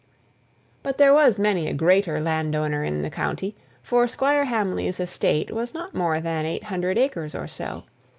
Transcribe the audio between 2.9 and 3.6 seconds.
the county,